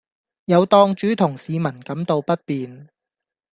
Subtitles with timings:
[0.45, 2.89] 有檔主同市民感到不便